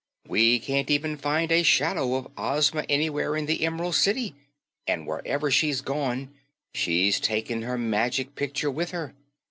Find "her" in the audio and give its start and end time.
7.61-7.77, 8.89-9.13